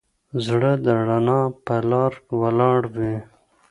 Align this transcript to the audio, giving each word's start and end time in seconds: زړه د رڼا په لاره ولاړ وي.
زړه 0.45 0.71
د 0.83 0.85
رڼا 1.09 1.41
په 1.65 1.75
لاره 1.89 2.17
ولاړ 2.41 2.81
وي. 2.95 3.15